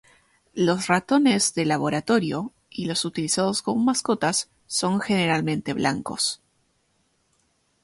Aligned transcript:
Los 0.55 0.87
ratones 0.87 1.53
de 1.53 1.63
laboratorio 1.63 2.53
y 2.71 2.85
los 2.87 3.05
utilizados 3.05 3.61
como 3.61 3.83
mascotas 3.83 4.49
son 4.65 4.99
generalmente 4.99 5.73
blancos. 5.75 6.41